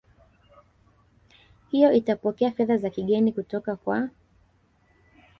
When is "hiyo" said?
1.71-1.91